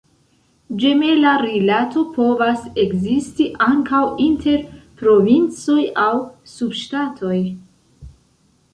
[0.83, 4.67] Ĝemela rilato povas ekzisti ankaŭ inter
[5.05, 6.13] provincoj aŭ
[6.57, 7.41] subŝtatoj.